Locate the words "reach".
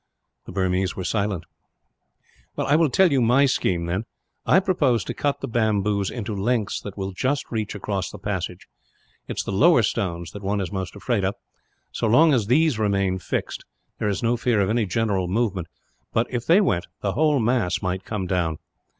7.51-7.75